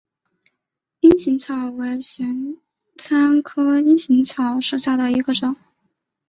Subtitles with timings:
[1.01, 2.57] 阴行草为玄
[2.97, 5.55] 参科阴行草属下的一个种。